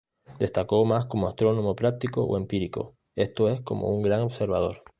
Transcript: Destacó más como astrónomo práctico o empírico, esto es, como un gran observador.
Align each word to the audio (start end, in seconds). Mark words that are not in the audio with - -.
Destacó 0.39 0.83
más 0.83 1.05
como 1.05 1.27
astrónomo 1.27 1.75
práctico 1.75 2.23
o 2.25 2.35
empírico, 2.35 2.97
esto 3.15 3.49
es, 3.49 3.61
como 3.61 3.89
un 3.89 4.01
gran 4.01 4.21
observador. 4.21 4.83